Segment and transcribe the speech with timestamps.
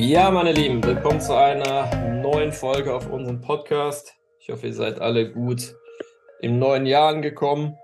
[0.00, 4.14] Ja, meine Lieben, willkommen zu einer neuen Folge auf unserem Podcast.
[4.38, 5.74] Ich hoffe, ihr seid alle gut
[6.40, 7.76] im neuen Jahr angekommen.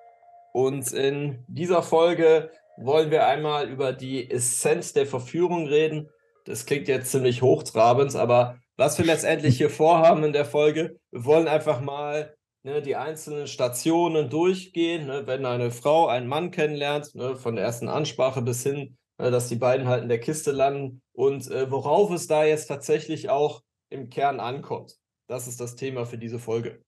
[0.53, 6.09] Und in dieser Folge wollen wir einmal über die Essenz der Verführung reden.
[6.45, 11.25] Das klingt jetzt ziemlich hochtrabend, aber was wir letztendlich hier vorhaben in der Folge, wir
[11.25, 15.09] wollen einfach mal ne, die einzelnen Stationen durchgehen.
[15.09, 19.49] Ne, wenn eine Frau einen Mann kennenlernt, ne, von der ersten Ansprache bis hin, dass
[19.49, 23.63] die beiden halt in der Kiste landen und äh, worauf es da jetzt tatsächlich auch
[23.91, 24.97] im Kern ankommt.
[25.29, 26.83] Das ist das Thema für diese Folge.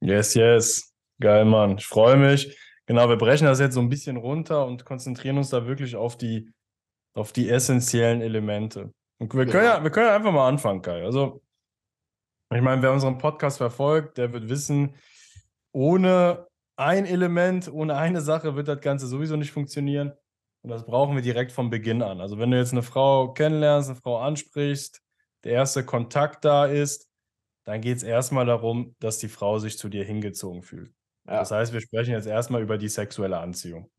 [0.00, 0.94] Yes, yes.
[1.20, 1.78] Geil, Mann.
[1.78, 2.56] Ich freue mich.
[2.86, 6.16] Genau, wir brechen das jetzt so ein bisschen runter und konzentrieren uns da wirklich auf
[6.16, 6.52] die,
[7.14, 8.92] auf die essentiellen Elemente.
[9.18, 11.02] Und wir, können ja, wir können ja einfach mal anfangen, Kai.
[11.02, 11.42] Also,
[12.54, 14.94] ich meine, wer unseren Podcast verfolgt, der wird wissen,
[15.72, 16.46] ohne
[16.76, 20.12] ein Element, ohne eine Sache wird das Ganze sowieso nicht funktionieren.
[20.64, 22.22] Und das brauchen wir direkt vom Beginn an.
[22.22, 25.02] Also, wenn du jetzt eine Frau kennenlernst, eine Frau ansprichst,
[25.44, 27.06] der erste Kontakt da ist,
[27.64, 30.90] dann geht es erstmal darum, dass die Frau sich zu dir hingezogen fühlt.
[31.26, 31.40] Ja.
[31.40, 33.90] Das heißt, wir sprechen jetzt erstmal über die sexuelle Anziehung.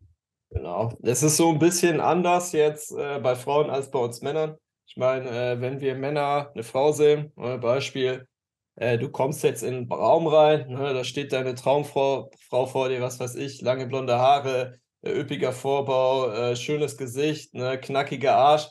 [0.49, 0.97] Genau.
[1.03, 4.55] Es ist so ein bisschen anders jetzt äh, bei Frauen als bei uns Männern.
[4.87, 8.27] Ich meine, äh, wenn wir Männer eine Frau sehen, äh, Beispiel,
[8.75, 12.89] äh, du kommst jetzt in einen Raum rein, ne, da steht deine Traumfrau Frau vor
[12.89, 14.79] dir, was weiß ich, lange blonde Haare,
[15.11, 18.67] üppiger Vorbau, äh, schönes Gesicht, ne, knackiger Arsch.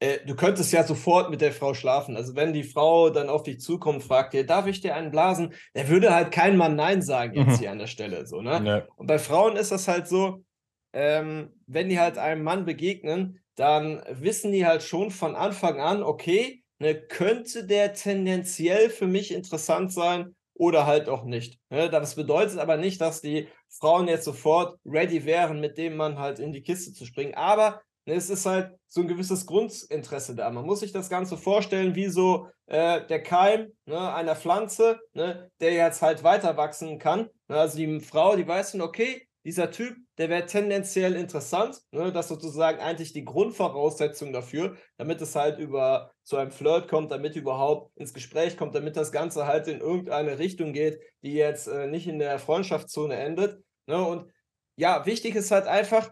[0.00, 2.16] Äh, du könntest ja sofort mit der Frau schlafen.
[2.16, 5.54] Also wenn die Frau dann auf dich zukommt, fragt dir, darf ich dir einen blasen?
[5.74, 7.58] Der würde halt kein Mann Nein sagen jetzt mhm.
[7.58, 8.26] hier an der Stelle.
[8.26, 8.62] So, ne?
[8.64, 8.86] Ja.
[8.96, 10.44] Und bei Frauen ist das halt so,
[10.92, 16.02] ähm, wenn die halt einem Mann begegnen, dann wissen die halt schon von Anfang an,
[16.02, 21.58] okay, ne, könnte der tendenziell für mich interessant sein oder halt auch nicht.
[21.70, 21.90] Ne?
[21.90, 26.38] Das bedeutet aber nicht, dass die Frauen jetzt sofort ready wären, mit dem Mann halt
[26.38, 27.34] in die Kiste zu springen.
[27.34, 30.50] Aber ne, es ist halt so ein gewisses Grundinteresse da.
[30.50, 35.50] Man muss sich das Ganze vorstellen wie so äh, der Keim ne, einer Pflanze, ne,
[35.60, 37.28] der jetzt halt weiter wachsen kann.
[37.48, 41.78] Ne, also die Frau, die weiß dann, okay, dieser Typ, der wäre tendenziell interessant.
[41.92, 42.10] Ne?
[42.12, 47.10] Das ist sozusagen eigentlich die Grundvoraussetzung dafür, damit es halt über zu einem Flirt kommt,
[47.10, 51.66] damit überhaupt ins Gespräch kommt, damit das Ganze halt in irgendeine Richtung geht, die jetzt
[51.66, 53.62] äh, nicht in der Freundschaftszone endet.
[53.86, 54.02] Ne?
[54.02, 54.32] Und
[54.76, 56.10] ja, wichtig ist halt einfach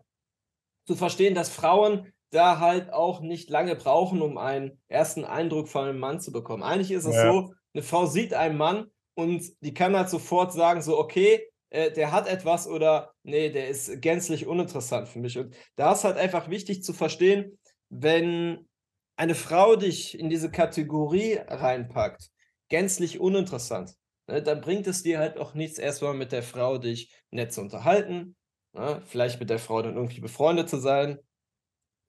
[0.86, 5.86] zu verstehen, dass Frauen da halt auch nicht lange brauchen, um einen ersten Eindruck von
[5.86, 6.62] einem Mann zu bekommen.
[6.62, 7.30] Eigentlich ist es ja.
[7.30, 11.90] so, eine Frau sieht einen Mann und die kann halt sofort sagen, so, okay, äh,
[11.90, 15.38] der hat etwas oder nee, der ist gänzlich uninteressant für mich.
[15.38, 18.68] Und da ist halt einfach wichtig zu verstehen, wenn
[19.16, 22.30] eine Frau dich in diese Kategorie reinpackt,
[22.68, 23.94] gänzlich uninteressant,
[24.28, 27.62] ne, dann bringt es dir halt auch nichts, erstmal mit der Frau dich nett zu
[27.62, 28.36] unterhalten,
[28.74, 31.18] ne, vielleicht mit der Frau dann irgendwie befreundet zu sein,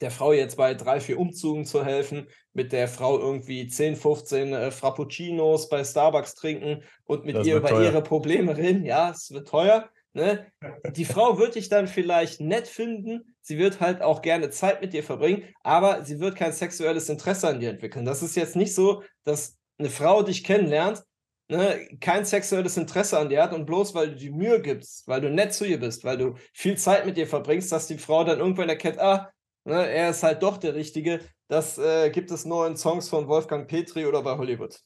[0.03, 4.53] der Frau jetzt bei drei, vier Umzügen zu helfen, mit der Frau irgendwie 10, 15
[4.53, 7.83] äh, Frappuccinos bei Starbucks trinken und mit das ihr über teuer.
[7.85, 8.85] ihre Probleme reden.
[8.85, 9.89] Ja, es wird teuer.
[10.13, 10.45] Ne?
[10.95, 14.93] Die Frau wird dich dann vielleicht nett finden, sie wird halt auch gerne Zeit mit
[14.93, 18.05] dir verbringen, aber sie wird kein sexuelles Interesse an dir entwickeln.
[18.05, 21.03] Das ist jetzt nicht so, dass eine Frau dich kennenlernt,
[21.49, 25.21] ne, kein sexuelles Interesse an dir hat und bloß weil du die Mühe gibst, weil
[25.21, 28.23] du nett zu ihr bist, weil du viel Zeit mit ihr verbringst, dass die Frau
[28.23, 29.31] dann irgendwann erkennt, ah,
[29.65, 31.21] Ne, er ist halt doch der Richtige.
[31.47, 34.77] Das äh, gibt es nur in Songs von Wolfgang Petri oder bei Hollywood.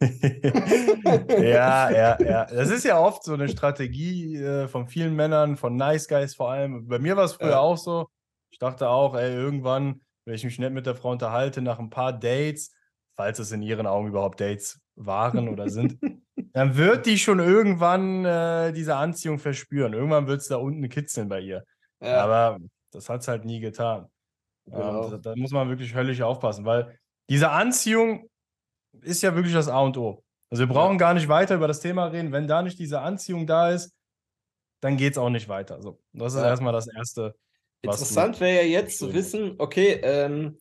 [0.00, 2.44] ja, ja, ja.
[2.46, 6.50] Das ist ja oft so eine Strategie äh, von vielen Männern, von Nice Guys vor
[6.50, 6.88] allem.
[6.88, 7.58] Bei mir war es früher ja.
[7.60, 8.08] auch so.
[8.50, 11.90] Ich dachte auch, ey, irgendwann, wenn ich mich nett mit der Frau unterhalte, nach ein
[11.90, 12.72] paar Dates,
[13.16, 15.98] falls es in ihren Augen überhaupt Dates waren oder sind,
[16.52, 19.94] dann wird die schon irgendwann äh, diese Anziehung verspüren.
[19.94, 21.64] Irgendwann wird es da unten kitzeln bei ihr.
[22.00, 22.22] Ja.
[22.24, 22.58] Aber
[22.92, 24.08] das hat es halt nie getan.
[24.66, 25.04] Genau.
[25.04, 26.98] Ähm, da, da, muss man wirklich höllisch aufpassen, weil
[27.28, 28.28] diese Anziehung
[29.00, 30.22] ist ja wirklich das A und O.
[30.50, 30.98] Also wir brauchen ja.
[30.98, 32.30] gar nicht weiter über das Thema reden.
[32.30, 33.92] Wenn da nicht diese Anziehung da ist,
[34.80, 35.80] dann geht es auch nicht weiter.
[35.80, 36.48] So, das ist ja.
[36.48, 37.34] erstmal das Erste.
[37.80, 40.58] Interessant wäre ja jetzt zu wissen, okay, ähm,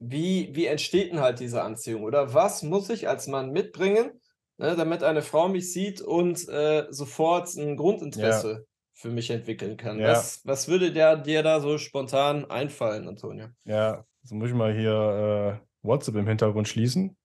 [0.00, 2.02] wie, wie entsteht denn halt diese Anziehung?
[2.02, 4.20] Oder was muss ich als Mann mitbringen,
[4.58, 9.98] ne, damit eine Frau mich sieht und äh, sofort ein Grundinteresse für mich entwickeln kann.
[9.98, 10.12] Ja.
[10.12, 13.46] Was, was würde der, dir da so spontan einfallen, Antonio?
[13.64, 17.16] Ja, jetzt muss ich mal hier äh, WhatsApp im Hintergrund schließen,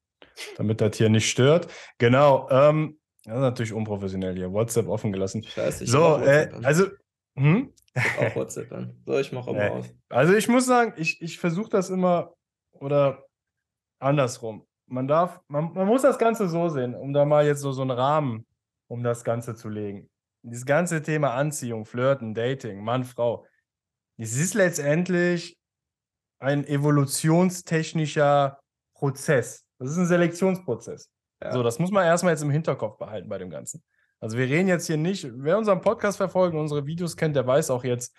[0.58, 1.68] damit das hier nicht stört.
[1.98, 4.52] Genau, ähm, das ist natürlich unprofessionell hier.
[4.52, 5.44] WhatsApp offen gelassen.
[5.44, 6.88] Scheiße, ich so, äh, also.
[7.36, 7.74] Hm?
[7.94, 8.96] Ich auch WhatsApp an.
[9.06, 9.86] So, ich mache auch mal aus.
[10.10, 12.34] Also ich muss sagen, ich, ich versuche das immer
[12.72, 13.26] oder
[14.00, 14.66] andersrum.
[14.88, 17.82] Man darf, man, man muss das Ganze so sehen, um da mal jetzt so, so
[17.82, 18.46] einen Rahmen,
[18.88, 20.10] um das Ganze zu legen
[20.44, 23.46] dieses ganze Thema Anziehung, Flirten, Dating, Mann, Frau,
[24.18, 25.58] es ist letztendlich
[26.40, 28.60] ein evolutionstechnischer
[28.94, 29.66] Prozess.
[29.80, 31.10] Das ist ein Selektionsprozess.
[31.42, 31.52] Ja.
[31.52, 33.84] So, das muss man erstmal jetzt im Hinterkopf behalten bei dem Ganzen.
[34.20, 37.46] Also wir reden jetzt hier nicht, wer unseren Podcast verfolgt und unsere Videos kennt, der
[37.46, 38.16] weiß auch jetzt,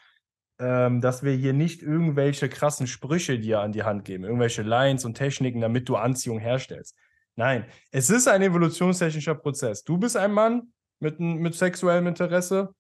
[0.60, 5.04] ähm, dass wir hier nicht irgendwelche krassen Sprüche dir an die Hand geben, irgendwelche Lines
[5.04, 6.96] und Techniken, damit du Anziehung herstellst.
[7.34, 9.84] Nein, es ist ein evolutionstechnischer Prozess.
[9.84, 12.74] Du bist ein Mann mit, mit sexuellem Interesse,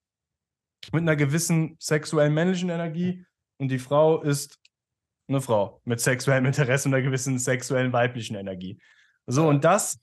[0.92, 3.24] mit einer gewissen sexuellen männlichen Energie
[3.58, 4.58] und die Frau ist
[5.28, 8.80] eine Frau mit sexuellem Interesse und einer gewissen sexuellen weiblichen Energie.
[9.26, 10.00] So, und das,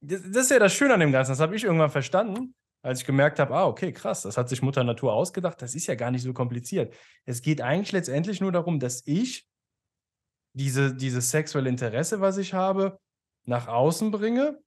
[0.00, 1.32] das, das ist ja das Schöne an dem Ganzen.
[1.32, 4.62] Das habe ich irgendwann verstanden, als ich gemerkt habe, ah, okay, krass, das hat sich
[4.62, 5.60] Mutter Natur ausgedacht.
[5.60, 6.94] Das ist ja gar nicht so kompliziert.
[7.26, 9.46] Es geht eigentlich letztendlich nur darum, dass ich
[10.54, 12.98] diese, dieses sexuelle Interesse, was ich habe,
[13.46, 14.58] nach außen bringe,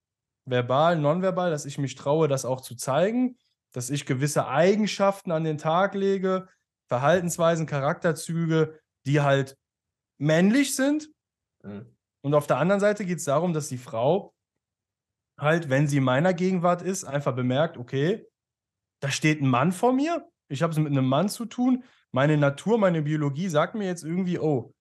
[0.50, 3.36] verbal, nonverbal, dass ich mich traue, das auch zu zeigen,
[3.72, 6.48] dass ich gewisse Eigenschaften an den Tag lege,
[6.86, 9.56] Verhaltensweisen, Charakterzüge, die halt
[10.18, 11.10] männlich sind.
[11.62, 11.94] Mhm.
[12.22, 14.34] Und auf der anderen Seite geht es darum, dass die Frau
[15.38, 18.26] halt, wenn sie in meiner Gegenwart ist, einfach bemerkt, okay,
[19.00, 22.36] da steht ein Mann vor mir, ich habe es mit einem Mann zu tun, meine
[22.36, 24.74] Natur, meine Biologie sagt mir jetzt irgendwie, oh,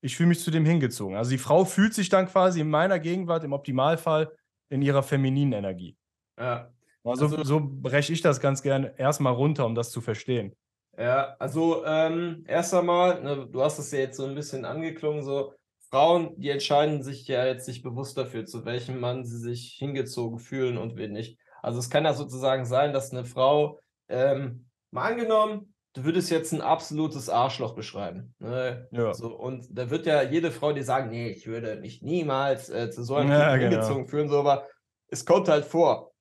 [0.00, 1.16] ich fühle mich zu dem hingezogen.
[1.16, 4.30] Also die Frau fühlt sich dann quasi in meiner Gegenwart im Optimalfall
[4.74, 5.96] in ihrer femininen Energie.
[6.38, 6.72] Ja.
[7.04, 10.54] Also, Also- so breche ich das ganz gerne erstmal runter, um das zu verstehen.
[10.98, 15.22] Ja, also ähm, erst einmal, ne, du hast es ja jetzt so ein bisschen angeklungen,
[15.22, 15.52] so
[15.90, 20.38] Frauen, die entscheiden sich ja jetzt nicht bewusst dafür, zu welchem Mann sie sich hingezogen
[20.38, 21.38] fühlen und wen nicht.
[21.62, 23.78] Also es kann ja sozusagen sein, dass eine Frau,
[24.08, 28.34] ähm, mal angenommen, du würdest jetzt ein absolutes Arschloch beschreiben.
[28.38, 28.88] Ne?
[28.90, 29.14] Ja.
[29.14, 32.90] So, und da wird ja jede Frau dir sagen, nee, ich würde mich niemals äh,
[32.90, 33.70] zu so einem Ja, genau.
[33.70, 34.68] hingezogen fühlen, so, aber
[35.08, 36.12] es kommt halt vor.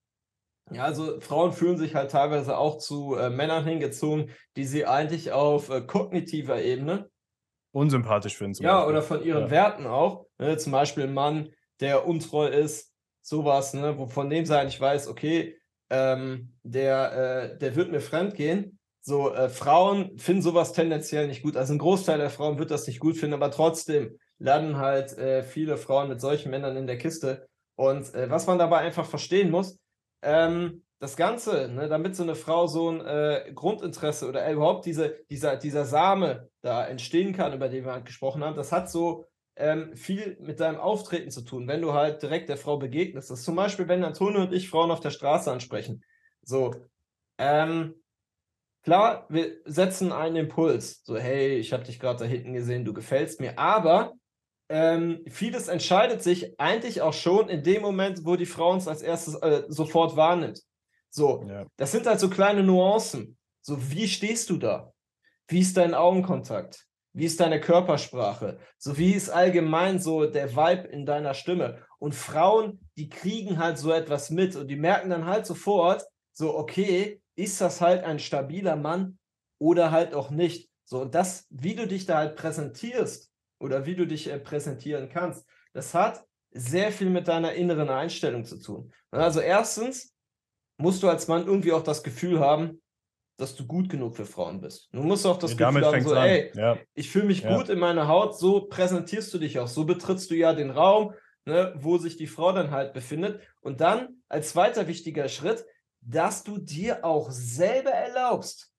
[0.71, 5.31] Ja, also Frauen fühlen sich halt teilweise auch zu äh, Männern hingezogen, die sie eigentlich
[5.31, 7.09] auf äh, kognitiver Ebene,
[7.75, 8.89] Unsympathisch finden ja, Beispiel.
[8.91, 9.49] oder von ihren Ja.
[9.49, 11.49] Werten auch, ne, zum Beispiel ein Mann,
[11.79, 12.93] der untreu ist,
[13.23, 15.57] sowas, ne, wo von dem sein ich weiß, okay,
[15.89, 18.77] ähm, der, äh, der wird mir fremd gehen.
[19.05, 21.57] So, äh, Frauen finden sowas tendenziell nicht gut.
[21.57, 25.44] Also ein Großteil der Frauen wird das nicht gut finden, aber trotzdem landen halt äh,
[25.44, 27.45] viele Frauen mit solchen Männern in der Kiste.
[27.75, 29.77] Und äh, was man dabei einfach verstehen muss,
[30.21, 35.17] ähm, das Ganze, ne, damit so eine Frau so ein äh, Grundinteresse oder überhaupt diese,
[35.29, 39.25] dieser, dieser Same da entstehen kann, über den wir halt gesprochen haben, das hat so
[39.57, 43.29] ähm, viel mit deinem Auftreten zu tun, wenn du halt direkt der Frau begegnest.
[43.29, 46.06] Das ist zum Beispiel, wenn Antonio und ich Frauen auf der Straße ansprechen.
[46.41, 46.73] So,
[47.38, 47.95] ähm,
[48.83, 51.01] klar, wir setzen einen Impuls.
[51.03, 53.57] So, hey, ich habe dich gerade da hinten gesehen, du gefällst mir.
[53.57, 54.13] Aber
[54.69, 59.01] ähm, vieles entscheidet sich eigentlich auch schon in dem Moment, wo die Frau uns als
[59.01, 60.62] erstes äh, sofort wahrnimmt.
[61.09, 61.65] So, Ja.
[61.77, 63.38] das sind halt so kleine Nuancen.
[63.62, 64.91] So, wie stehst du da?
[65.47, 66.85] Wie ist dein Augenkontakt?
[67.15, 68.57] Wie ist deine Körpersprache?
[68.80, 71.85] So, wie ist allgemein so der Vibe in deiner Stimme?
[72.00, 76.03] Und Frauen, die kriegen halt so etwas mit und die merken dann halt sofort,
[76.33, 79.18] so, okay, ist das halt ein stabiler Mann
[79.59, 80.69] oder halt auch nicht?
[80.85, 85.09] So, und das, wie du dich da halt präsentierst oder wie du dich äh, präsentieren
[85.09, 88.94] kannst, das hat sehr viel mit deiner inneren Einstellung zu tun.
[89.12, 90.13] Also erstens
[90.77, 92.81] musst du als Mann irgendwie auch das Gefühl haben,
[93.38, 94.89] dass du gut genug für Frauen bist.
[94.91, 96.80] Du musst auch das Ja, Gefühl haben, so, ey, Ja.
[96.94, 97.57] ich fühle mich Ja.
[97.57, 101.13] gut in meiner Haut, so präsentierst du dich auch, so betrittst du ja den Raum,
[101.45, 103.42] ne, wo sich die Frau dann halt befindet.
[103.61, 105.66] Und dann als zweiter wichtiger Schritt,
[106.06, 108.72] dass du dir auch selber erlaubst,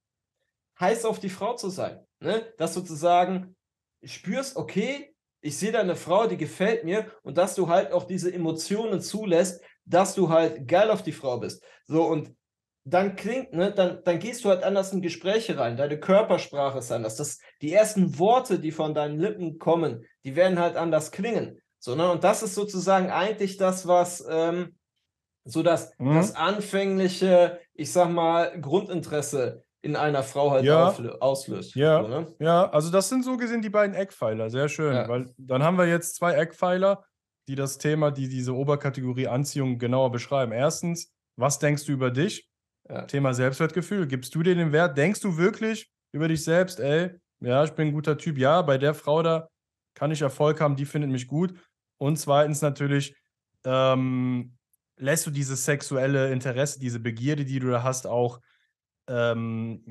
[0.81, 2.05] heiß auf die Frau zu sein.
[2.21, 2.53] Ne?
[2.59, 3.57] Dass du sozusagen
[4.03, 8.05] spürst, okay, ich sehe da eine Frau, die gefällt mir und dass du halt auch
[8.05, 11.63] diese Emotionen zulässt, dass du halt geil auf die Frau bist.
[11.87, 12.35] So und
[12.87, 15.77] dann klingt, ne, dann, dann gehst du halt anders in Gespräche rein.
[15.77, 17.17] Deine Körpersprache ist anders.
[17.17, 21.61] Das, die ersten Worte, die von deinen Lippen kommen, die werden halt anders klingen.
[21.79, 22.11] So, ne?
[22.11, 24.77] Und das ist sozusagen eigentlich das, was ähm,
[25.45, 26.15] so das, Mhm.
[26.15, 30.95] das anfängliche, ich sag mal, Grundinteresse in einer Frau halt Ja.
[31.21, 31.75] auslöst.
[31.75, 32.03] Ja.
[32.03, 32.27] So, ne?
[32.39, 34.49] Ja, also das sind so gesehen die beiden Eckpfeiler.
[34.49, 34.95] Sehr schön.
[34.95, 35.09] Ja.
[35.09, 37.05] Weil dann haben wir jetzt zwei Eckpfeiler,
[37.49, 40.53] die das Thema, die diese Oberkategorie Anziehung genauer beschreiben.
[40.53, 42.49] Erstens, was denkst du über dich?
[42.89, 43.03] Ja.
[43.03, 44.07] Thema Selbstwertgefühl.
[44.07, 44.97] Gibst du dir den Wert?
[44.97, 47.11] Denkst du wirklich über dich selbst, ey,
[47.41, 48.39] ja, ich bin ein guter Typ.
[48.39, 49.49] Ja, bei der Frau da
[49.95, 51.55] kann ich Erfolg haben, die findet mich gut.
[51.99, 53.15] Und zweitens natürlich,
[53.67, 54.57] ähm,
[54.97, 58.41] lässt du dieses sexuelle Interesse, diese Begierde, die du da hast, auch
[59.09, 59.83] ähm,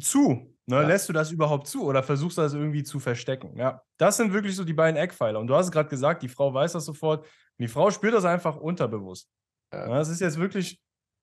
[0.00, 0.54] zu.
[0.66, 0.76] Ne?
[0.76, 0.86] Ja.
[0.86, 3.56] Lässt du das überhaupt zu oder versuchst du das irgendwie zu verstecken?
[3.58, 5.38] Ja, das sind wirklich so die beiden Eckpfeiler.
[5.38, 7.24] Und du hast es gerade gesagt, die Frau weiß das sofort.
[7.24, 9.28] Und die Frau spürt das einfach unterbewusst.
[9.72, 9.88] Ja.
[9.88, 10.80] Ja, das ist jetzt wirklich,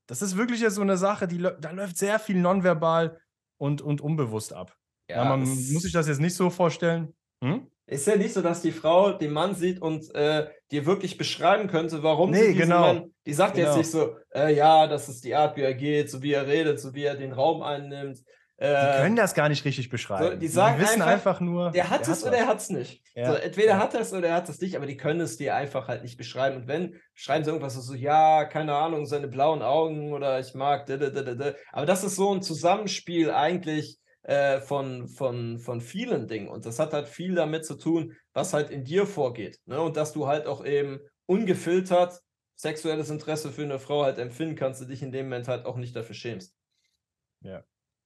[0.08, 3.20] das ist wirklich jetzt so eine Sache, die da läuft sehr viel nonverbal
[3.58, 4.76] und, und unbewusst ab.
[5.10, 7.16] Ja, man muss sich das jetzt nicht so vorstellen.
[7.44, 7.68] Hm?
[7.90, 11.68] Ist ja nicht so, dass die Frau den Mann sieht und äh, dir wirklich beschreiben
[11.68, 12.82] könnte, warum nee, sie diesen genau.
[12.82, 13.68] Mann, die sagt Genau.
[13.68, 16.48] jetzt nicht so, äh, ja, das ist die Art, wie er geht, so wie er
[16.48, 18.20] redet, so wie er den Raum einnimmt.
[18.62, 20.38] Die Äh, können das gar nicht richtig beschreiben.
[20.38, 21.72] die sagen wissen einfach, einfach, nur.
[21.72, 23.02] der hat es oder er hat es nicht.
[23.16, 23.32] Ja.
[23.32, 23.78] So, entweder Ja.
[23.80, 26.04] hat er es oder er hat es nicht, aber die können es dir einfach halt
[26.04, 26.58] nicht beschreiben.
[26.58, 30.86] Und wenn, schreiben sie irgendwas so, ja, keine Ahnung, seine blauen Augen oder ich mag,
[30.88, 31.54] da, da, da, da, da.
[31.72, 36.50] aber das ist so ein Zusammenspiel eigentlich äh, von, von, von vielen Dingen.
[36.50, 39.60] Und das hat halt viel damit zu tun, was halt in dir vorgeht.
[39.66, 39.80] Ne?
[39.82, 42.22] Und dass du halt auch eben ungefiltert
[42.56, 45.78] sexuelles Interesse für eine Frau halt empfinden kannst, du dich in dem Moment halt auch
[45.78, 46.56] nicht dafür schämst.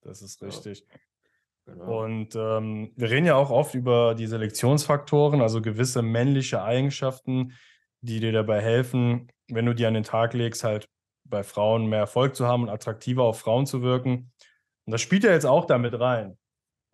[0.02, 0.48] Das ist Ja.
[0.48, 0.86] richtig.
[1.66, 2.04] Genau.
[2.04, 7.54] Und ähm, wir reden ja auch oft über die Selektionsfaktoren, also gewisse männliche Eigenschaften,
[8.02, 10.90] die dir dabei helfen, wenn du die an den Tag legst, halt
[11.24, 14.34] bei Frauen mehr Erfolg zu haben und attraktiver auf Frauen zu wirken.
[14.86, 16.38] Und das spielt ja jetzt auch damit rein.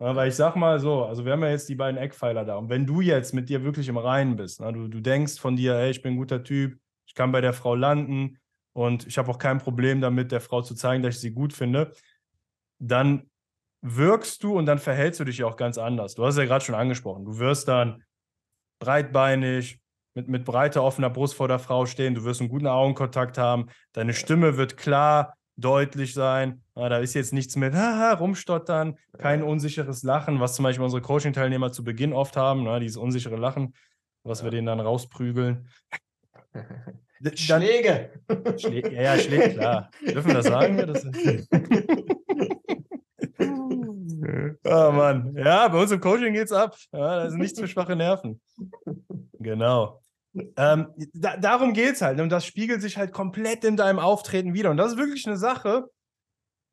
[0.00, 2.56] Ja, weil ich sag mal so, also wir haben ja jetzt die beiden Eckpfeiler da.
[2.56, 5.56] Und wenn du jetzt mit dir wirklich im Reinen bist, na, du, du denkst von
[5.56, 8.38] dir, hey, ich bin ein guter Typ, ich kann bei der Frau landen
[8.72, 11.52] und ich habe auch kein Problem damit, der Frau zu zeigen, dass ich sie gut
[11.52, 11.92] finde,
[12.78, 13.28] dann
[13.82, 16.14] wirkst du und dann verhältst du dich ja auch ganz anders.
[16.14, 17.24] Du hast ja gerade schon angesprochen.
[17.26, 18.02] Du wirst dann
[18.78, 19.80] breitbeinig,
[20.14, 22.14] mit, mit breiter, offener Brust vor der Frau stehen.
[22.14, 23.66] Du wirst einen guten Augenkontakt haben.
[23.92, 26.62] Deine Stimme wird klar, deutlich sein.
[26.74, 29.46] Ah, da ist jetzt nichts mit haha, rumstottern, kein Ja.
[29.46, 33.74] unsicheres Lachen, was zum Beispiel unsere Coaching-Teilnehmer zu Beginn oft haben, ne, dieses unsichere Lachen,
[34.24, 35.68] was wir denen dann rausprügeln.
[37.22, 38.12] Dann, Schläge!
[38.56, 39.90] Schlä ja, ja, Schläge, klar.
[40.06, 40.78] Dürfen wir das sagen?
[40.78, 41.04] Ja, das
[44.64, 45.34] Oh Mann.
[45.36, 46.76] Ja, bei uns im Coaching geht's ab.
[46.92, 48.40] Ja, das ist nichts für schwache Nerven.
[49.38, 50.00] Genau.
[50.56, 52.20] Ähm, da, darum geht's halt.
[52.20, 54.70] Und das spiegelt sich halt komplett in deinem Auftreten wieder.
[54.70, 55.86] Und das ist wirklich eine Sache,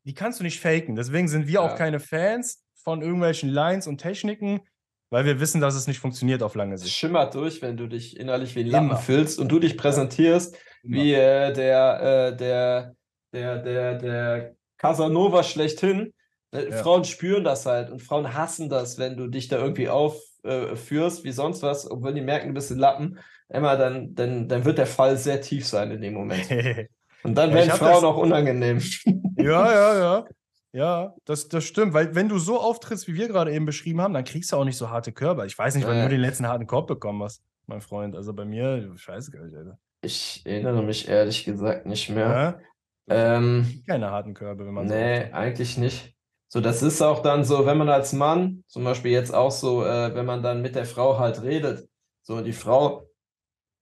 [0.06, 0.96] die kannst du nicht faken.
[0.96, 1.62] Deswegen sind wir Ja.
[1.62, 4.62] auch keine Fans von irgendwelchen Lines und Techniken,
[5.10, 6.96] weil wir wissen, dass es nicht funktioniert auf lange Es Sicht.
[6.96, 8.98] schimmert durch, wenn du dich innerlich wie ein Lappen Immer.
[9.00, 12.96] füllst und du dich präsentierst wie äh, der, äh, der,
[13.34, 16.14] der, der, der Casanova schlechthin.
[16.52, 16.78] Äh, Ja.
[16.84, 20.28] Frauen spüren das halt und Frauen hassen das, wenn du dich da irgendwie aufführst,
[20.76, 23.20] führst, wie sonst was, obwohl die merken, du bist ein Lappen.
[23.50, 26.48] Emma, dann, dann, dann wird der Fall sehr tief sein in dem Moment.
[27.24, 28.80] Und dann werden Frauen das- auch unangenehm.
[29.38, 30.25] Ja, ja, ja.
[30.74, 31.94] Ja, das, das stimmt.
[31.94, 34.66] Weil wenn du so auftrittst, wie wir gerade eben beschrieben haben, dann kriegst du auch
[34.66, 35.46] nicht so harte Körper.
[35.46, 36.04] Ich weiß nicht, wann Ja.
[36.04, 38.16] du den letzten harten Korb bekommen hast, mein Freund.
[38.16, 39.77] Also bei mir, ich weiß gar nicht, Alter.
[40.01, 42.60] Ich erinnere mich ehrlich gesagt nicht mehr.
[43.08, 43.36] Ja?
[43.38, 45.34] Ähm, Keine harten Körbe, wenn man so Nee, auftritt.
[45.34, 46.13] eigentlich nicht.
[46.50, 49.84] So, das ist auch dann so, wenn man als Mann, zum Beispiel jetzt auch so,
[49.86, 51.88] äh, wenn man dann mit der Frau halt redet,
[52.22, 53.07] so die Frau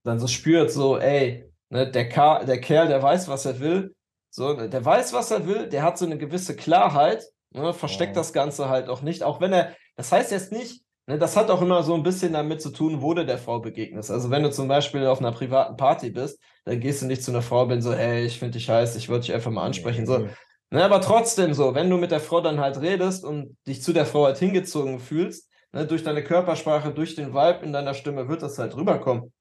[0.05, 3.95] dann so spürt, so, ey, ne, der, Ka der Kerl, der weiß, was er will,
[4.29, 8.21] so, der weiß, was er will, der hat so eine gewisse Klarheit, ne, versteckt Ja.
[8.21, 11.49] das Ganze halt auch nicht, auch wenn er, das heißt jetzt nicht, ne, das hat
[11.49, 14.11] auch immer so ein bisschen damit zu tun, wo du der Frau begegnest.
[14.11, 17.31] Also wenn du zum Beispiel auf einer privaten Party bist, dann gehst du nicht zu
[17.31, 19.65] einer Frau und bin so, hey, ich finde dich heiß, ich würde dich einfach mal
[19.65, 20.27] ansprechen, so.
[20.71, 23.93] Ne, aber trotzdem so, wenn du mit der Frau dann halt redest und dich zu
[23.93, 28.27] der Frau halt hingezogen fühlst, ne, durch deine Körpersprache, durch den Vibe in deiner Stimme
[28.27, 29.31] wird das halt rüberkommen.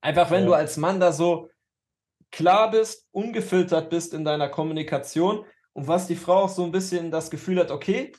[0.00, 0.46] Einfach wenn Ja.
[0.46, 1.48] du als Mann da so
[2.30, 7.10] klar bist, ungefiltert bist in deiner Kommunikation und was die Frau auch so ein bisschen
[7.10, 8.12] das Gefühl hat, okay,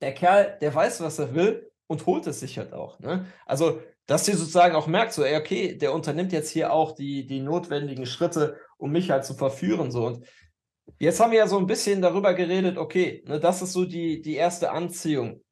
[0.00, 2.98] der Kerl, der weiß, was er will und holt es sich halt auch.
[3.00, 3.26] Ne?
[3.46, 7.26] Also, dass sie sozusagen auch merkt, so, ey, okay, der unternimmt jetzt hier auch die,
[7.26, 9.90] die notwendigen Schritte, um mich halt zu verführen.
[9.90, 10.06] So.
[10.06, 10.26] Und
[10.98, 14.22] Jetzt haben wir ja so ein bisschen darüber geredet, okay, ne, das ist so die,
[14.22, 15.42] die erste Anziehung,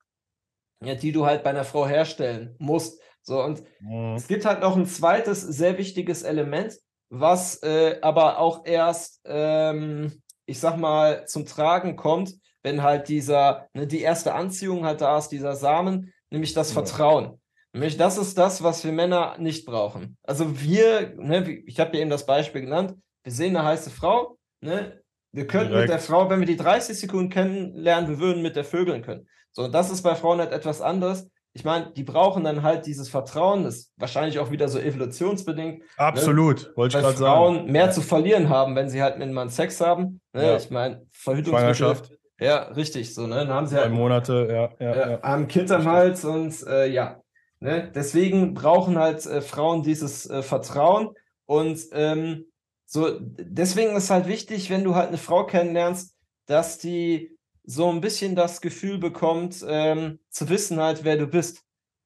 [0.80, 3.00] ja, die du halt bei einer Frau herstellen musst.
[3.24, 4.16] So, und Mhm.
[4.16, 6.74] es gibt halt noch ein zweites sehr wichtiges Element,
[7.10, 13.68] was äh, aber auch erst, ähm, ich sag mal, zum Tragen kommt, wenn halt dieser,
[13.74, 16.74] ne, die erste Anziehung halt da ist, dieser Samen, nämlich das Ja.
[16.74, 17.40] Vertrauen.
[17.72, 20.16] Nämlich das ist das, was wir Männer nicht brauchen.
[20.22, 24.38] Also wir, ne, ich habe dir eben das Beispiel genannt, wir sehen eine heiße Frau,
[24.60, 25.02] ne,
[25.32, 26.06] wir könnten mit der Direkt.
[26.06, 29.28] Frau, wenn wir die 30 Sekunden kennenlernen, wir würden mit der vögeln können.
[29.52, 31.28] So, das ist bei Frauen halt etwas anderes.
[31.56, 35.84] Ich meine, die brauchen dann halt dieses Vertrauen, das ist wahrscheinlich auch wieder so evolutionsbedingt,
[35.96, 37.32] Absolut, wollte ich gerade sagen.
[37.32, 40.20] Frauen mehr zu verlieren haben, wenn sie halt mit einem Mann Sex haben.
[40.32, 40.46] Ne?
[40.46, 40.56] Ja.
[40.56, 41.74] Ich meine, Verhütungsmittel.
[41.74, 43.36] Schwangerschaft, Ja, richtig, so, ne?
[43.36, 45.20] Dann haben sie drei halt Monate, ja, ja, ja, ja.
[45.22, 47.20] ein Kind am Hals und äh, ja.
[47.60, 47.90] Ne?
[47.94, 51.14] Deswegen brauchen halt äh, Frauen dieses äh, Vertrauen
[51.46, 52.46] und ähm,
[52.84, 57.33] so, deswegen ist halt wichtig, wenn du halt eine Frau kennenlernst, dass die
[57.64, 61.62] so ein bisschen das Gefühl bekommt, ähm, zu wissen halt, wer du bist.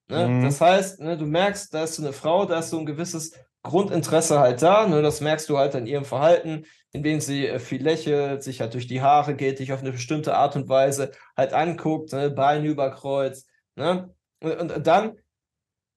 [0.08, 0.28] Ne?
[0.28, 0.44] Mhm.
[0.44, 3.32] Das heißt, ne, du merkst, da ist so eine Frau, da ist so ein gewisses
[3.62, 4.86] Grundinteresse halt da.
[4.86, 5.02] Ne?
[5.02, 8.86] Das merkst du halt an ihrem Verhalten, indem sie äh, viel lächelt, sich halt durch
[8.86, 12.30] die Haare geht, dich auf eine bestimmte Art und Weise halt anguckt, ne?
[12.30, 13.48] Beine überkreuzt.
[13.76, 14.14] Ne?
[14.40, 15.18] Und, und dann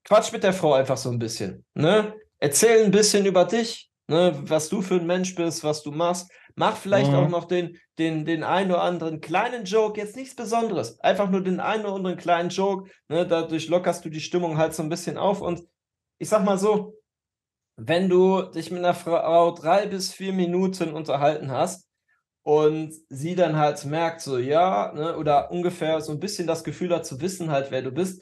[0.04, 1.66] quatsch mit der Frau einfach so ein bisschen.
[1.74, 2.14] Ne?
[2.40, 4.34] Erzähl ein bisschen über dich, ne?
[4.44, 6.30] was du für ein Mensch bist, was du machst.
[6.56, 7.18] Mach vielleicht mhm.
[7.18, 11.00] auch noch den, den, den einen oder anderen kleinen Joke, jetzt nichts Besonderes.
[11.00, 12.90] Einfach nur den einen oder anderen kleinen Joke.
[13.08, 13.26] Ne?
[13.26, 15.42] Dadurch lockerst du die Stimmung halt so ein bisschen auf.
[15.42, 15.62] Und
[16.18, 16.96] ich sag mal so,
[17.78, 21.88] wenn du dich mit einer Frau drei bis vier Minuten unterhalten hast
[22.44, 26.94] und sie dann halt merkt, so ja, ne, oder ungefähr so ein bisschen das Gefühl
[26.94, 28.22] hat zu wissen halt, wer du bist,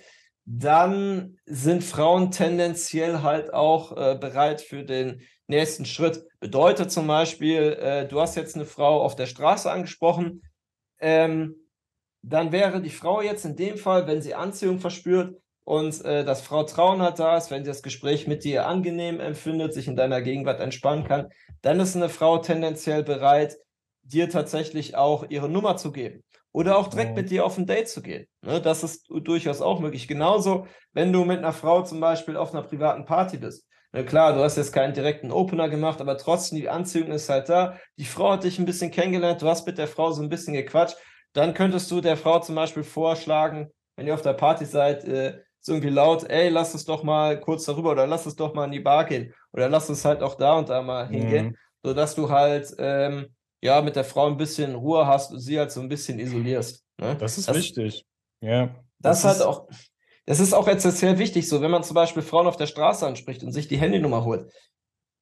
[0.51, 6.25] dann sind Frauen tendenziell halt auch äh, bereit für den nächsten Schritt.
[6.39, 10.41] Bedeutet zum Beispiel, äh, du hast jetzt eine Frau auf der Straße angesprochen,
[11.00, 11.56] ähm,
[12.24, 16.44] dann wäre die Frau jetzt in dem Fall, wenn sie Anziehung verspürt und äh, das
[16.44, 20.20] Trauen hat da ist, wenn sie das Gespräch mit dir angenehm empfindet, sich in deiner
[20.24, 21.29] Gegenwart entspannen kann,
[21.62, 23.58] dann ist eine Frau tendenziell bereit,
[24.12, 26.24] dir tatsächlich auch ihre Nummer zu geben.
[26.51, 28.28] Oder auch direkt mit dir auf ein Date zu gehen.
[28.42, 30.08] Ne, das ist durchaus auch möglich.
[30.08, 33.68] Genauso, wenn du mit einer Frau zum Beispiel auf einer privaten Party bist.
[33.92, 37.50] Na klar, du hast jetzt keinen direkten Opener gemacht, aber trotzdem, die Anziehung ist halt
[37.50, 37.78] da.
[37.98, 40.54] Die Frau hat dich ein bisschen kennengelernt, du hast mit der Frau so ein bisschen
[40.54, 40.98] gequatscht.
[41.34, 45.39] Dann könntest du der Frau zum Beispiel vorschlagen, wenn ihr auf der Party seid, äh,
[45.62, 48.66] so irgendwie laut, ey, lass es doch mal kurz darüber oder lass es doch mal
[48.66, 51.56] in die Bar gehen oder lass es halt auch da und da mal hingehen, mhm.
[51.84, 53.28] sodass du halt ähm,
[53.62, 56.84] ja, mit der Frau ein bisschen Ruhe hast und sie halt so ein bisschen isolierst.
[57.00, 57.16] Ne?
[57.18, 58.06] Das ist das, wichtig.
[58.42, 58.68] Ja.
[59.00, 59.68] Das, das ist halt auch,
[60.25, 63.44] das ist auch essentiell wichtig, so wenn man zum Beispiel Frauen auf der Straße anspricht
[63.44, 64.51] und sich die Handynummer holt.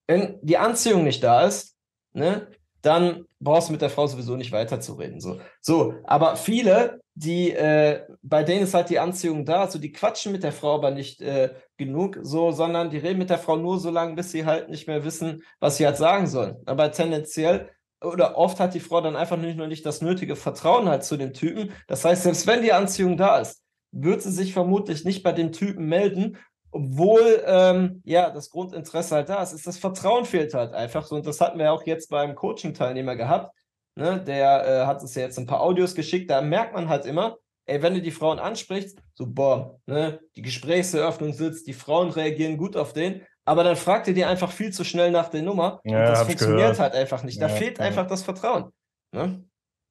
[0.07, 1.75] Wenn die Anziehung nicht da ist,
[2.13, 2.47] ne,
[2.81, 5.19] dann brauchst du mit der Frau sowieso nicht weiterzureden.
[5.19, 9.91] So, so aber viele, die, äh, bei denen ist halt die Anziehung da, so die
[9.91, 13.55] quatschen mit der Frau aber nicht äh, genug, so, sondern die reden mit der Frau
[13.55, 16.57] nur so lange, bis sie halt nicht mehr wissen, was sie halt sagen sollen.
[16.65, 17.69] Aber tendenziell
[18.03, 21.17] oder oft hat die Frau dann einfach nicht nur nicht das nötige Vertrauen halt zu
[21.17, 21.71] dem Typen.
[21.87, 25.51] Das heißt, selbst wenn die Anziehung da ist, wird sie sich vermutlich nicht bei dem
[25.51, 26.37] Typen melden,
[26.71, 29.53] obwohl ähm, ja das Grundinteresse halt da ist.
[29.53, 29.65] ist.
[29.65, 31.15] Das Vertrauen fehlt halt einfach so.
[31.15, 33.55] Und das hatten wir auch jetzt beim Coaching-Teilnehmer gehabt.
[33.95, 34.21] Ne?
[34.21, 36.29] Der äh, hat uns ja jetzt ein paar Audios geschickt.
[36.29, 40.41] Da merkt man halt immer, ey, wenn du die Frauen ansprichst, so boah, ne, die
[40.41, 44.73] Gesprächseröffnung sitzt, die Frauen reagieren gut auf den, aber dann fragt ihr dir einfach viel
[44.73, 45.79] zu schnell nach der Nummer.
[45.85, 47.41] Ja, und das funktioniert halt einfach nicht.
[47.41, 47.85] Da ja, fehlt ja.
[47.85, 48.73] einfach das Vertrauen.
[49.13, 49.41] Ne?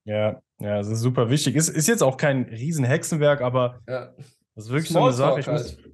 [0.04, 1.56] Ja, ja, das ist super wichtig.
[1.56, 4.12] Ist, ist jetzt auch kein Riesenhexenwerk, aber ja.
[4.54, 5.40] das ist wirklich Smalltalk so eine Sache.
[5.40, 5.88] Ich halt.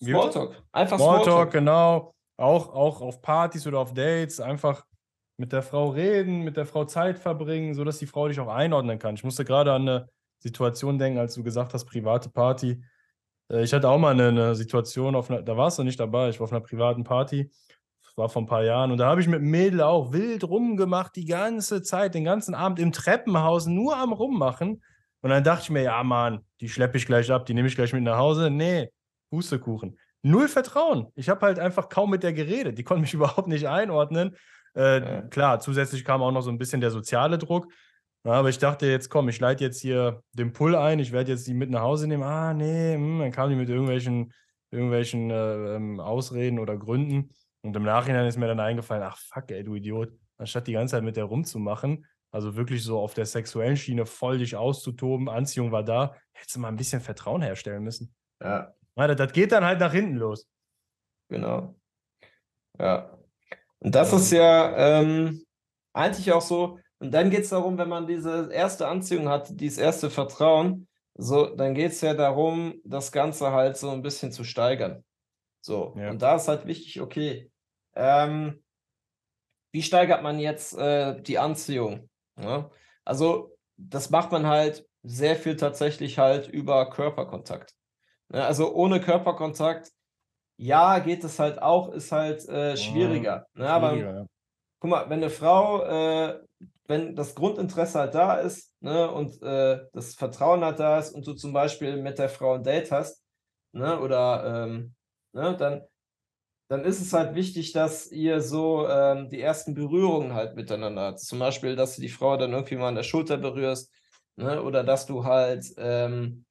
[0.00, 0.62] muss, Smalltalk.
[0.72, 2.12] Einfach Smalltalk, Smalltalk, genau.
[2.38, 4.84] Auch, auch auf Partys oder auf Dates einfach
[5.36, 8.98] mit der Frau reden, mit der Frau Zeit verbringen, sodass die Frau dich auch einordnen
[8.98, 9.14] kann.
[9.14, 10.08] Ich musste gerade an eine
[10.42, 12.82] Situation denken, als du gesagt hast, private Party.
[13.50, 16.28] Äh, ich hatte auch mal eine, eine Situation, auf einer, da warst du nicht dabei,
[16.28, 17.50] ich war auf einer privaten Party,
[18.02, 21.16] das war vor ein paar Jahren, und da habe ich mit Mädel auch wild rumgemacht,
[21.16, 24.82] die ganze Zeit, den ganzen Abend im Treppenhaus, nur am Rummachen.
[25.22, 27.74] Und dann dachte ich mir, ja, Mann, die schleppe ich gleich ab, die nehme ich
[27.74, 28.50] gleich mit nach Hause.
[28.50, 28.90] Nee,
[29.30, 29.98] Pustekuchen.
[30.22, 31.08] Null Vertrauen.
[31.14, 32.78] Ich habe halt einfach kaum mit der geredet.
[32.78, 34.36] Die konnte mich überhaupt nicht einordnen.
[34.76, 35.22] Äh, ja.
[35.22, 37.72] Klar, zusätzlich kam auch noch so ein bisschen der soziale Druck.
[38.26, 41.30] Ja, aber ich dachte jetzt, komm, ich leite jetzt hier den Pull ein, ich werde
[41.30, 42.24] jetzt die mit nach Hause nehmen.
[42.24, 44.32] Ah, nee, hm, dann kam die mit irgendwelchen,
[44.72, 47.30] irgendwelchen äh, ähm, Ausreden oder Gründen.
[47.62, 50.96] Und im Nachhinein ist mir dann eingefallen, ach fuck, ey, du Idiot, anstatt die ganze
[50.96, 55.70] Zeit mit der rumzumachen, also wirklich so auf der sexuellen Schiene voll dich auszutoben, Anziehung
[55.70, 58.12] war da, hättest du mal ein bisschen Vertrauen herstellen müssen.
[58.42, 58.74] Ja.
[58.96, 60.48] ja das, das geht dann halt nach hinten los.
[61.28, 61.76] Genau.
[62.76, 63.16] Ja.
[63.78, 65.44] Und das ist ja ähm,
[65.92, 69.78] eigentlich auch so, und dann geht es darum, wenn man diese erste Anziehung hat, dieses
[69.78, 74.44] erste Vertrauen, so, dann geht es ja darum, das Ganze halt so ein bisschen zu
[74.44, 75.04] steigern.
[75.60, 76.10] So, ja.
[76.10, 77.50] und da ist halt wichtig, okay,
[77.94, 78.62] ähm,
[79.72, 82.08] wie steigert man jetzt äh, die Anziehung?
[82.38, 82.70] Ja?
[83.04, 87.74] Also, das macht man halt sehr viel tatsächlich halt über Körperkontakt.
[88.32, 89.90] Ja, also ohne Körperkontakt,
[90.56, 93.46] ja, geht es halt auch, ist halt äh, schwieriger.
[93.54, 94.26] Ja, aber ja.
[94.80, 96.40] guck mal, wenn eine Frau äh,
[96.88, 101.26] wenn das Grundinteresse halt da ist ne, und äh, das Vertrauen halt da ist und
[101.26, 103.22] du zum Beispiel mit der Frau ein Date hast,
[103.72, 104.94] ne, oder ähm,
[105.32, 105.82] ne, dann,
[106.68, 111.20] dann ist es halt wichtig, dass ihr so ähm, die ersten Berührungen halt miteinander habt.
[111.20, 113.92] Zum Beispiel, dass du die Frau dann irgendwie mal an der Schulter berührst,
[114.36, 116.44] ne, oder dass du halt ähm,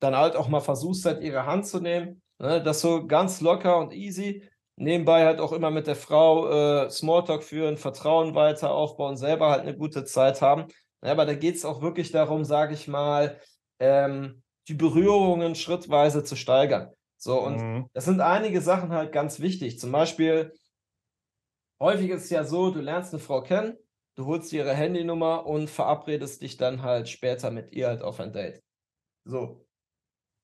[0.00, 2.22] dann halt auch mal versuchst, halt ihre Hand zu nehmen.
[2.38, 4.42] Ne, das so ganz locker und easy
[4.76, 6.48] nebenbei halt auch immer mit der Frau
[6.84, 10.66] äh, Smalltalk führen, Vertrauen weiter aufbauen, selber halt eine gute Zeit haben.
[11.02, 13.40] Ja, aber da geht es auch wirklich darum, sage ich mal,
[13.78, 16.90] ähm, die Berührungen schrittweise zu steigern.
[17.16, 17.86] So, und mhm.
[17.94, 19.78] das sind einige Sachen halt ganz wichtig.
[19.78, 20.52] Zum Beispiel,
[21.80, 23.76] häufig ist es ja so, du lernst eine Frau kennen,
[24.16, 28.32] du holst ihre Handynummer und verabredest dich dann halt später mit ihr halt auf ein
[28.32, 28.62] Date.
[29.24, 29.66] So.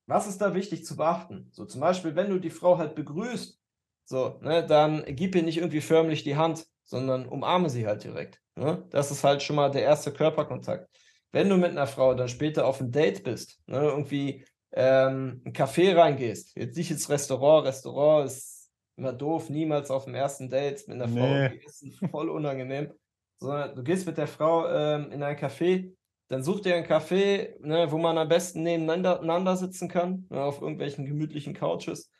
[0.06, 1.48] was ist da wichtig zu beachten?
[1.52, 3.61] So zum Beispiel, wenn du die Frau halt begrüßt,
[4.04, 8.40] so, ne, dann gib ihr nicht irgendwie förmlich die Hand, sondern umarme sie halt direkt.
[8.56, 8.86] Ne?
[8.90, 10.88] Das ist halt schon mal der erste Körperkontakt.
[11.32, 15.52] Wenn du mit einer Frau dann später auf ein Date bist, ne, irgendwie ähm, ein
[15.52, 20.86] Café reingehst, jetzt nicht ins Restaurant, Restaurant ist immer doof, niemals auf dem ersten Date
[20.88, 21.48] mit einer nee.
[21.48, 22.92] Frau essen, voll unangenehm,
[23.38, 25.94] sondern du gehst mit der Frau ähm, in ein Café,
[26.28, 30.60] dann such dir ein Café, ne, wo man am besten nebeneinander sitzen kann, ne, auf
[30.60, 32.10] irgendwelchen gemütlichen Couches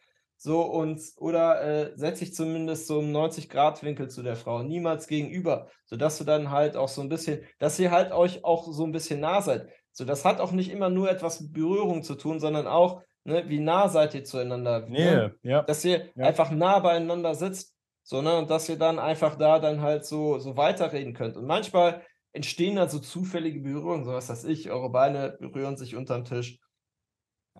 [0.42, 5.68] so und oder äh, setze ich zumindest so einen 90-Grad-Winkel zu der Frau, niemals gegenüber,
[5.85, 8.90] sodass du dann halt auch so ein bisschen, dass ihr halt euch auch so ein
[8.90, 9.68] bisschen nah seid.
[9.92, 13.44] So, das hat auch nicht immer nur etwas mit Berührung zu tun, sondern auch, ne,
[13.46, 14.88] wie nah seid ihr zueinander.
[14.88, 15.35] Nee, ne?
[15.44, 15.62] ja.
[15.62, 16.26] Dass ihr ja.
[16.26, 20.40] einfach nah beieinander sitzt, so, ne, und dass ihr dann einfach da dann halt so,
[20.40, 21.37] so weiterreden könnt.
[21.37, 22.02] Und manchmal
[22.33, 26.59] entstehen dann so zufällige Berührungen, so was weiß ich, eure Beine berühren sich unterm Tisch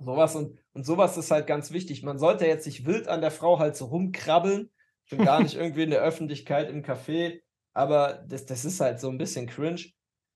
[0.01, 2.03] Sowas und, und sowas ist halt ganz wichtig.
[2.03, 4.71] Man sollte jetzt nicht wild an der Frau halt so rumkrabbeln,
[5.05, 7.41] schon gar nicht irgendwie in der Öffentlichkeit im Café,
[7.75, 9.83] aber das, das ist halt so ein bisschen cringe.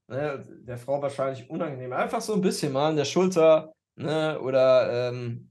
[0.08, 0.46] Ne?
[0.62, 1.92] Der Frau wahrscheinlich unangenehm.
[1.92, 4.40] Einfach so ein bisschen mal an der Schulter, ne?
[4.40, 5.50] Oder ähm,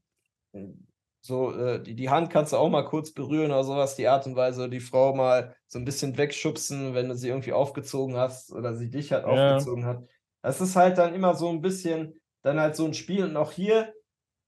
[1.22, 4.28] so, äh, die, die Hand kannst du auch mal kurz berühren oder sowas, die Art
[4.28, 8.52] und Weise, die Frau mal so ein bisschen wegschubsen, wenn du sie irgendwie aufgezogen hast
[8.52, 9.56] oder sie dich halt ja.
[9.56, 10.04] aufgezogen hat.
[10.44, 13.26] Das ist halt dann immer so ein bisschen dann halt so ein Spiel.
[13.26, 13.92] Und auch hier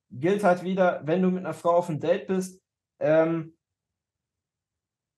[0.09, 2.61] gilt halt wieder, wenn du mit einer Frau auf ein Date bist,
[2.99, 3.57] ähm,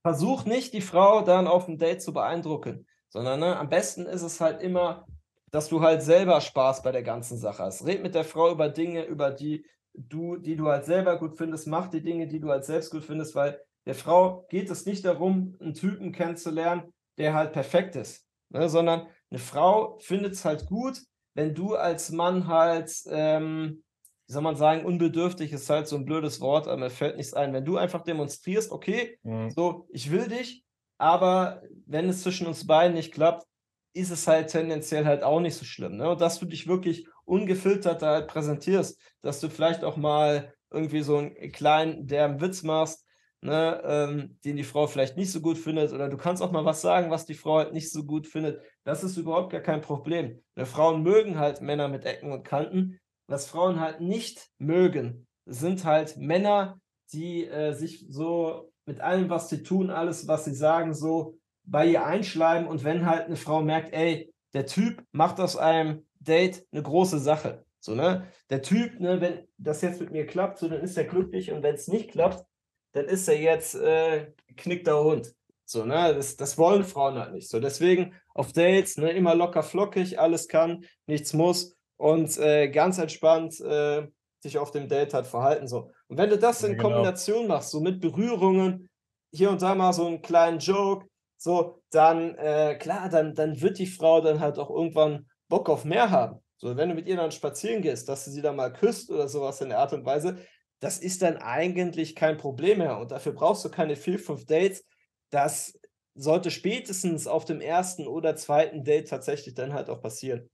[0.02, 4.22] versuch nicht, die Frau dann auf dem Date zu beeindrucken, sondern ne, am besten ist
[4.22, 5.06] es halt immer,
[5.52, 7.86] dass du halt selber Spaß bei der ganzen Sache hast.
[7.86, 11.68] Red mit der Frau über Dinge, über die du, die du halt selber gut findest,
[11.68, 15.04] mach die Dinge, die du halt selbst gut findest, weil der Frau geht es nicht
[15.04, 20.68] darum, einen Typen kennenzulernen, der halt perfekt ist, ne, sondern eine Frau findet es halt
[20.68, 21.02] gut,
[21.34, 23.84] wenn du als Mann halt ähm,
[24.30, 27.34] wie soll man sagen, unbedürftig ist halt so ein blödes Wort, aber mir fällt nichts
[27.34, 27.52] ein.
[27.52, 29.50] Wenn du einfach demonstrierst, okay, mhm.
[29.50, 30.64] so, ich will dich,
[31.00, 33.48] aber wenn es zwischen uns beiden nicht klappt,
[33.94, 35.98] ist es halt tendenziell halt auch nicht so schlimm.
[35.98, 36.12] Ne?
[36.12, 41.18] Und dass du dich wirklich ungefiltert halt präsentierst, dass du vielleicht auch mal irgendwie so
[41.18, 43.08] einen kleinen derben Witz machst,
[43.42, 46.66] ne, ähm, den die Frau vielleicht nicht so gut findet, oder du kannst auch mal
[46.66, 48.62] was sagen, was die Frau halt nicht so gut findet.
[48.84, 50.44] Das ist überhaupt gar kein Problem.
[50.54, 55.86] Ne, Frauen mögen halt Männer mit Ecken und Kanten, was Frauen halt nicht mögen, sind
[55.86, 56.80] halt Männer,
[57.14, 61.86] die äh, sich so mit allem, was sie tun, alles, was sie sagen, so bei
[61.86, 62.68] ihr einschleimen.
[62.68, 67.20] Und wenn halt eine Frau merkt, ey, der Typ macht aus einem Date eine große
[67.20, 67.66] Sache.
[67.80, 68.28] So, ne?
[68.50, 71.52] Der Typ, ne, wenn das jetzt mit mir klappt, so, dann ist er glücklich.
[71.52, 72.46] Und wenn es nicht klappt,
[72.94, 75.34] dann ist er jetzt äh, knickter Hund.
[75.66, 76.16] So, ne?
[76.16, 77.48] Das, das wollen Frauen halt nicht.
[77.48, 82.98] So, deswegen auf Dates, ne, immer locker flockig, alles kann, nichts muss und äh, ganz
[82.98, 84.08] entspannt äh,
[84.40, 85.68] sich auf dem Date halt verhalten.
[85.68, 85.92] So.
[86.08, 86.84] Und wenn du das in genau.
[86.84, 88.90] Kombination machst, so mit Berührungen,
[89.32, 91.08] hier und da mal so einen kleinen Joke,
[91.38, 95.84] so, dann, äh, klar, dann, dann wird die Frau dann halt auch irgendwann Bock auf
[95.84, 96.40] mehr haben.
[96.58, 99.28] So, wenn du mit ihr dann spazieren gehst, dass du sie dann mal küsst oder
[99.28, 100.38] sowas in der Art und Weise,
[100.80, 102.98] das ist dann eigentlich kein Problem mehr.
[102.98, 104.86] Und dafür brauchst du keine vier, fünf Dates.
[105.32, 105.78] Das
[106.16, 110.50] sollte spätestens auf dem ersten oder zweiten Date tatsächlich dann halt auch passieren.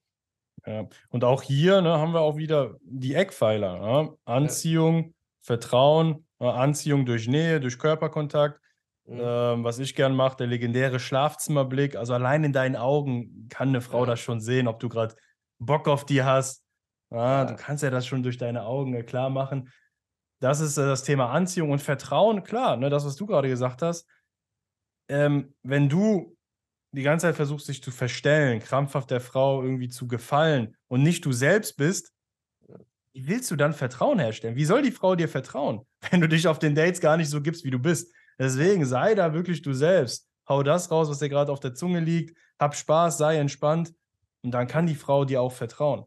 [0.66, 0.88] Ja.
[1.10, 3.80] Und auch hier ne, haben wir auch wieder die Eckpfeiler.
[3.80, 4.18] Ne?
[4.26, 5.12] Anziehung, ja.
[5.42, 6.26] Vertrauen?
[6.40, 8.60] Anziehung durch Nähe, durch Körperkontakt.
[9.06, 9.20] Mhm.
[9.22, 11.96] Ähm, was ich gern mache, der legendäre Schlafzimmerblick.
[11.96, 14.08] Also allein in deinen Augen kann eine Frau ja.
[14.08, 15.16] das schon sehen, ob du gerade
[15.60, 16.64] Bock auf die hast.
[17.12, 19.72] Ja, Du kannst ja das schon durch deine Augen klar machen.
[20.40, 22.44] Das ist äh, das Thema Anziehung und Vertrauen.
[22.44, 24.08] Klar, ne, das, was du gerade gesagt hast.
[25.08, 26.35] Ähm, wenn du
[26.96, 31.26] die ganze Zeit versuchst, dich zu verstellen, krampfhaft der Frau irgendwie zu gefallen und nicht
[31.26, 32.14] du selbst bist,
[33.14, 34.56] wie willst du dann Vertrauen herstellen?
[34.56, 37.42] Wie soll die Frau dir vertrauen, wenn du dich auf den Dates gar nicht so
[37.42, 38.14] gibst, wie du bist?
[38.38, 40.30] Deswegen sei da wirklich du selbst.
[40.48, 42.38] Hau das raus, was dir gerade auf der Zunge liegt.
[42.60, 43.94] Hab Spaß, sei entspannt.
[44.44, 46.06] Und dann kann die Frau dir auch vertrauen.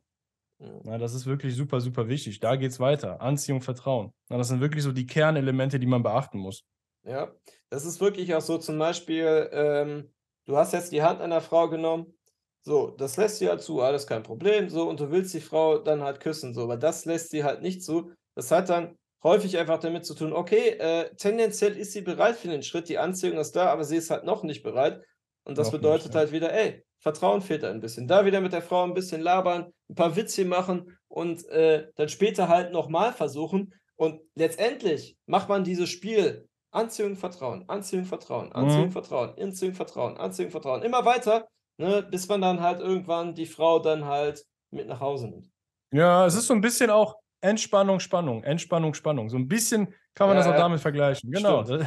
[0.59, 2.41] Na, das ist wirklich super, super wichtig.
[2.41, 3.21] Da geht es weiter.
[3.21, 4.13] Anziehung, Vertrauen.
[4.29, 6.65] Na, das sind wirklich so die Kernelemente, die man beachten muss.
[7.05, 7.33] Ja,
[7.71, 10.11] das ist wirklich auch so zum Beispiel, ähm,
[10.49, 12.15] du hast jetzt die Hand einer Frau genommen,
[12.63, 15.79] so, das lässt sie halt zu, alles kein Problem, so, und du willst die Frau
[15.79, 18.11] dann halt küssen, so, aber das lässt sie halt nicht zu.
[18.35, 22.49] Das hat dann häufig einfach damit zu tun, okay, äh, tendenziell ist sie bereit für
[22.49, 25.03] den Schritt, die Anziehung ist da, aber sie ist halt noch nicht bereit.
[25.45, 26.21] Und das noch bedeutet nicht, ja.
[26.21, 28.09] halt wieder, ey, Vertrauen fehlt da ein bisschen.
[28.09, 32.09] Da wieder mit der Frau ein bisschen labern, ein paar Witze machen und äh, dann
[32.09, 33.73] später halt nochmal versuchen.
[33.97, 38.93] Und letztendlich macht man dieses Spiel Anziehung, Vertrauen, Anziehung, Vertrauen, Anziehung, mhm.
[38.93, 40.83] Vertrauen, Anziehung, Vertrauen, Anziehung, Vertrauen.
[40.83, 45.29] Immer weiter, ne, bis man dann halt irgendwann die Frau dann halt mit nach Hause
[45.29, 45.51] nimmt.
[45.93, 49.29] Ja, es ist so ein bisschen auch, Entspannung, Spannung, Entspannung, Spannung.
[49.29, 50.59] So ein bisschen kann man ja, das auch ja.
[50.59, 51.31] damit vergleichen.
[51.31, 51.65] Genau.
[51.65, 51.87] Stimmt,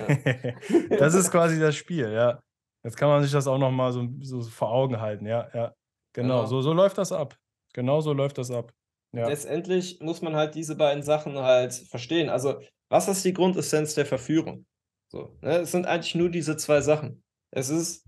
[0.90, 2.40] das, das ist quasi das Spiel, ja.
[2.84, 5.74] Jetzt kann man sich das auch nochmal so, so vor Augen halten, ja, ja.
[6.14, 6.46] Genau, genau.
[6.46, 7.36] So, so läuft das ab.
[7.74, 8.72] Genau so läuft das ab.
[9.14, 9.28] Ja.
[9.28, 12.30] Letztendlich muss man halt diese beiden Sachen halt verstehen.
[12.30, 14.66] Also, was ist die Grundessenz der Verführung?
[15.12, 15.58] So, ne?
[15.58, 17.22] Es sind eigentlich nur diese zwei Sachen.
[17.52, 18.06] Es ist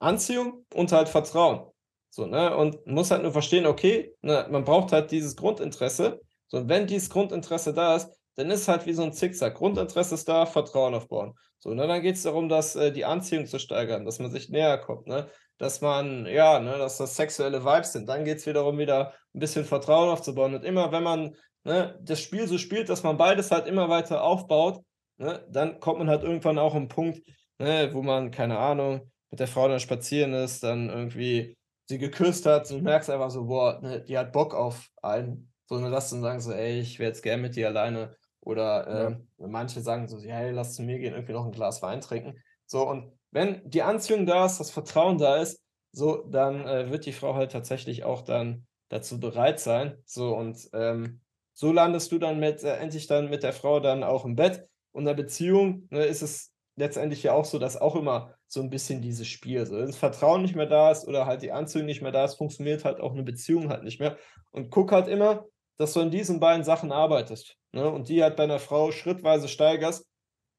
[0.00, 1.70] Anziehung und halt Vertrauen.
[2.10, 2.56] So, ne?
[2.56, 6.20] Und muss halt nur verstehen, okay, ne, man braucht halt dieses Grundinteresse.
[6.48, 9.54] So, und wenn dieses Grundinteresse da ist, dann ist es halt wie so ein Zickzack.
[9.54, 11.34] Grundinteresse ist da, Vertrauen aufbauen.
[11.60, 11.86] So, ne?
[11.86, 15.06] Dann geht es darum, dass äh, die Anziehung zu steigern, dass man sich näher kommt,
[15.06, 15.28] ne?
[15.58, 18.08] Dass man, ja, ne, dass das sexuelle Vibes sind.
[18.08, 20.56] Dann geht es wiederum wieder ein bisschen Vertrauen aufzubauen.
[20.56, 24.24] Und immer, wenn man ne, das Spiel so spielt, dass man beides halt immer weiter
[24.24, 24.82] aufbaut,
[25.22, 27.22] ne, dann kommt man halt irgendwann auch einen Punkt,
[27.58, 31.56] ne, wo man, keine Ahnung, mit der Frau dann spazieren ist, dann irgendwie
[31.88, 35.52] sie geküsst hat, du merkst einfach so, boah, ne, die hat Bock auf einen.
[35.66, 38.16] So, ne, dass du dann sagen so, ey, ich wäre jetzt gern mit dir alleine.
[38.40, 39.48] Oder äh, ja.
[39.48, 42.42] manche sagen so, hey, lass zu mir gehen, irgendwie noch ein Glas Wein trinken.
[42.66, 47.06] So, und wenn die Anziehung da ist, das Vertrauen da ist, so, dann äh, wird
[47.06, 49.96] die Frau halt tatsächlich auch dann dazu bereit sein.
[50.04, 51.20] So, und ähm,
[51.54, 54.68] so landest du dann mit, äh, endlich dann mit der Frau dann auch im Bett.
[54.94, 59.00] Der Beziehung ne, ist es letztendlich ja auch so, dass auch immer so ein bisschen
[59.02, 62.12] dieses Spiel, so das Vertrauen nicht mehr da ist oder halt die Anziehung nicht mehr
[62.12, 64.16] da ist, funktioniert halt auch eine Beziehung halt nicht mehr.
[64.50, 65.46] Und guck halt immer,
[65.78, 67.88] dass du in diesen beiden Sachen arbeitest ne?
[67.90, 70.06] und die halt bei einer Frau schrittweise steigerst,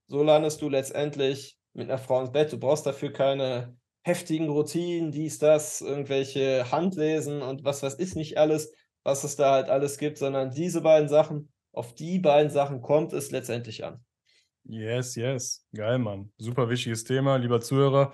[0.08, 2.52] so landest du letztendlich mit einer Frau ins Bett.
[2.52, 8.38] Du brauchst dafür keine heftigen Routinen, dies, das, irgendwelche Handlesen und was weiß ich nicht
[8.38, 12.82] alles, was es da halt alles gibt, sondern diese beiden Sachen, auf die beiden Sachen
[12.82, 14.04] kommt es letztendlich an.
[14.66, 15.66] Yes, yes.
[15.76, 16.32] Geil, Mann.
[16.38, 18.14] Super wichtiges Thema, lieber Zuhörer.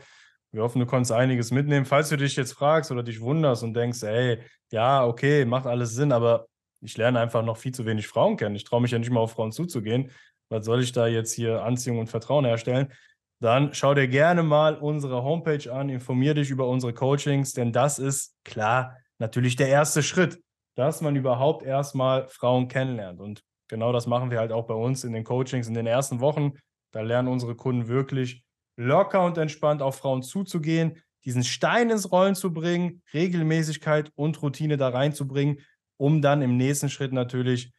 [0.52, 1.86] Wir hoffen, du konntest einiges mitnehmen.
[1.86, 4.40] Falls du dich jetzt fragst oder dich wunderst und denkst, ey,
[4.72, 6.48] ja, okay, macht alles Sinn, aber
[6.82, 8.56] ich lerne einfach noch viel zu wenig Frauen kennen.
[8.56, 10.12] Ich traue mich ja nicht mal auf Frauen zuzugehen.
[10.50, 12.92] Was soll ich da jetzt hier Anziehung und Vertrauen herstellen?
[13.40, 18.00] Dann schau dir gerne mal unsere Homepage an, informier dich über unsere Coachings, denn das
[18.00, 20.42] ist klar natürlich der erste Schritt,
[20.76, 23.20] dass man überhaupt erstmal Frauen kennenlernt.
[23.20, 26.20] Und genau das machen wir halt auch bei uns in den Coachings in den ersten
[26.20, 26.54] Wochen.
[26.92, 28.44] Da lernen unsere Kunden wirklich
[28.76, 34.78] locker und entspannt auf Frauen zuzugehen, diesen Stein ins Rollen zu bringen, Regelmäßigkeit und Routine
[34.78, 35.60] da reinzubringen,
[35.98, 37.72] um dann im nächsten Schritt natürlich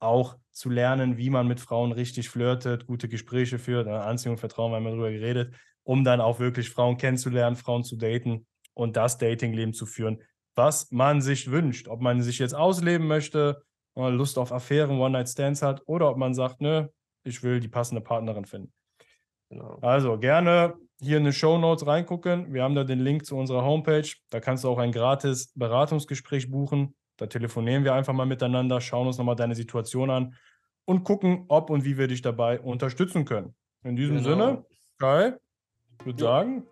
[0.00, 4.72] auch zu lernen, wie man mit Frauen richtig flirtet, gute Gespräche führt, ne, Anziehung, Vertrauen,
[4.72, 9.18] wir haben darüber geredet, um dann auch wirklich Frauen kennenzulernen, Frauen zu daten und das
[9.18, 10.22] Datingleben zu führen,
[10.54, 11.88] was man sich wünscht.
[11.88, 13.62] Ob man sich jetzt ausleben möchte,
[13.98, 16.86] Lust auf Affären, One-Night-Stands hat oder ob man sagt, nö,
[17.24, 18.72] ich will die passende Partnerin finden.
[19.50, 19.78] Genau.
[19.80, 22.52] Also gerne hier in den Show Notes reingucken.
[22.52, 24.08] Wir haben da den Link zu unserer Homepage.
[24.30, 26.94] Da kannst du auch ein gratis Beratungsgespräch buchen.
[27.16, 30.34] Da telefonieren wir einfach mal miteinander, schauen uns nochmal deine Situation an
[30.84, 33.54] und gucken, ob und wie wir dich dabei unterstützen können.
[33.84, 34.28] In diesem genau.
[34.28, 34.64] Sinne,
[34.98, 35.34] Kai,
[35.98, 36.30] ich würde ja.
[36.30, 36.66] sagen,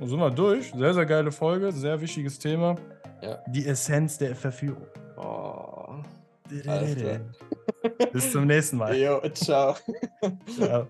[0.00, 0.72] sind wir durch.
[0.72, 2.76] Sehr, sehr geile Folge, sehr wichtiges Thema.
[3.22, 3.42] Ja.
[3.48, 4.86] Die Essenz der Verführung.
[5.16, 5.75] Oh.
[8.12, 8.96] Bis zum nächsten Mal.
[8.96, 9.76] Jo, ciao.
[10.56, 10.88] ciao.